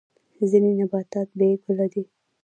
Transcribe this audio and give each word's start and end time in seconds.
ځینې 0.49 0.71
نباتات 0.79 1.27
بې 1.37 1.47
ګله 1.63 1.85
دي 1.93 2.03